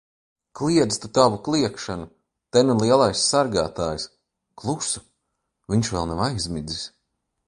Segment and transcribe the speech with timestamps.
[0.59, 2.07] Kliedz tu tavu kliegšanu!
[2.57, 4.05] Te nu lielais sargātājs!
[4.63, 5.05] Klusu.
[5.75, 6.83] Viņš vēl nav aizmidzis.